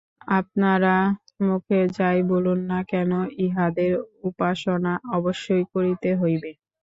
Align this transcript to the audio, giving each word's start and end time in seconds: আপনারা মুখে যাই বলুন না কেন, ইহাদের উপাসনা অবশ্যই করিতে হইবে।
আপনারা 0.31 0.95
মুখে 1.41 1.79
যাই 1.97 2.19
বলুন 2.31 2.59
না 2.71 2.79
কেন, 2.91 3.11
ইহাদের 3.39 3.91
উপাসনা 4.23 4.93
অবশ্যই 5.17 5.63
করিতে 5.73 6.09
হইবে। 6.15 6.51